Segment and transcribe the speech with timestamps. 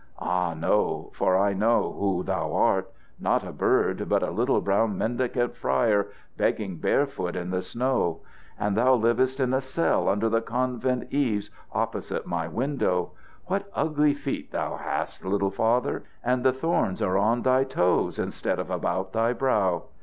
[0.17, 1.11] Ah, no!
[1.13, 2.91] For I know who thou art!
[3.19, 8.21] Not a bird, but a little brown mendicant friar, begging barefoot in the snow.
[8.59, 13.11] And thou livest in a cell under the convent eaves opposite my window.
[13.45, 16.01] What ugly feet thou hast, little Father!
[16.23, 19.83] And the thorns are on thy toes instead of about thy brow.